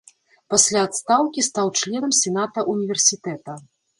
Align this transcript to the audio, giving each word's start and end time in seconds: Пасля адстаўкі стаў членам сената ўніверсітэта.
Пасля 0.53 0.79
адстаўкі 0.87 1.43
стаў 1.49 1.67
членам 1.81 2.15
сената 2.21 2.65
ўніверсітэта. 2.73 3.59